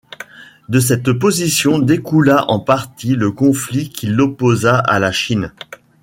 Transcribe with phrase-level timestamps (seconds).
[0.67, 5.51] De cette position découla en partie le conflit qui l’opposa à la Chine.